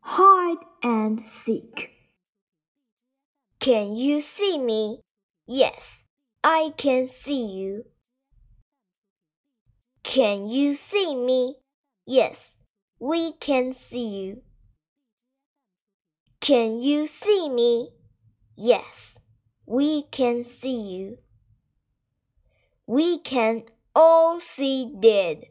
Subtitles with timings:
[0.00, 1.90] hide and seek.
[3.58, 5.00] Can you see me?
[5.46, 6.02] Yes,
[6.42, 7.84] I can see you.
[10.02, 11.56] Can you see me?
[12.06, 12.56] Yes,
[12.98, 14.42] we can see you.
[16.40, 17.90] Can you see me?
[18.56, 19.18] Yes,
[19.66, 21.18] we can see you.
[22.86, 23.64] We can
[23.94, 25.44] all see Dad.